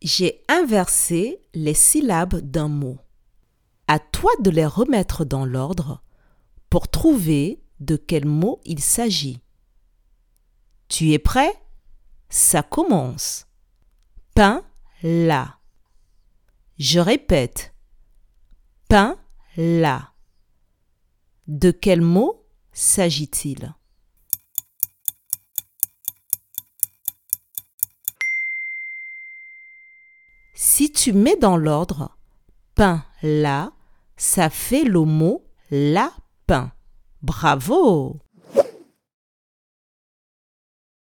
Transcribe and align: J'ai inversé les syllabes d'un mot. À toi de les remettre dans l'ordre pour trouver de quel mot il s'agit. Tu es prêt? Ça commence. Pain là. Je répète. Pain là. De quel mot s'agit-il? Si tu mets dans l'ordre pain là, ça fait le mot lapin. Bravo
J'ai 0.00 0.44
inversé 0.48 1.40
les 1.54 1.74
syllabes 1.74 2.36
d'un 2.36 2.68
mot. 2.68 2.98
À 3.86 3.98
toi 3.98 4.30
de 4.40 4.50
les 4.50 4.66
remettre 4.66 5.24
dans 5.24 5.44
l'ordre 5.44 6.02
pour 6.70 6.88
trouver 6.88 7.62
de 7.80 7.96
quel 7.96 8.26
mot 8.26 8.60
il 8.64 8.80
s'agit. 8.80 9.40
Tu 10.88 11.12
es 11.12 11.18
prêt? 11.18 11.52
Ça 12.28 12.62
commence. 12.62 13.46
Pain 14.34 14.62
là. 15.02 15.58
Je 16.78 17.00
répète. 17.00 17.74
Pain 18.88 19.18
là. 19.56 20.12
De 21.46 21.70
quel 21.70 22.02
mot 22.02 22.46
s'agit-il? 22.72 23.74
Si 30.60 30.90
tu 30.90 31.12
mets 31.12 31.36
dans 31.36 31.56
l'ordre 31.56 32.18
pain 32.74 33.04
là, 33.22 33.70
ça 34.16 34.50
fait 34.50 34.82
le 34.82 35.02
mot 35.02 35.44
lapin. 35.70 36.72
Bravo 37.22 38.16